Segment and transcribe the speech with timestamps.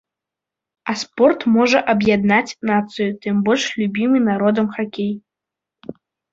[0.93, 5.15] А спорт можа аб'яднаць нацыю, тым больш любімы народам хакей.